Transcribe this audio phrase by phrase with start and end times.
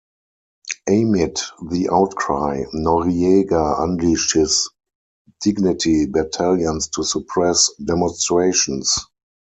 [0.89, 1.39] Amid
[1.69, 4.67] the outcry, Noriega unleashed his
[5.41, 8.97] Dignity Battalions to suppress demonstrations.